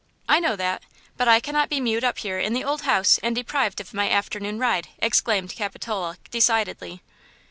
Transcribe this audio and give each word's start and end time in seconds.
"I 0.27 0.39
know 0.39 0.55
that; 0.55 0.81
but 1.15 1.27
I 1.27 1.39
cannot 1.39 1.69
be 1.69 1.79
mewed 1.79 2.03
up 2.03 2.17
here 2.17 2.39
in 2.39 2.53
the 2.53 2.63
old 2.63 2.81
house 2.81 3.19
and 3.21 3.35
deprived 3.35 3.79
of 3.79 3.93
my 3.93 4.09
afternoon 4.09 4.57
ride," 4.57 4.87
exclaimed 4.97 5.53
Capitola, 5.55 6.17
decidedly. 6.31 7.03